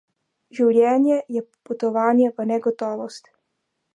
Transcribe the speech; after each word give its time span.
Življenje 0.59 1.17
je 1.35 1.43
potovanje 1.69 2.31
v 2.39 2.47
negotovost. 2.53 3.33